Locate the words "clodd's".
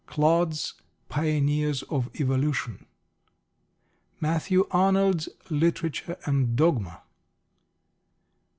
0.11-0.73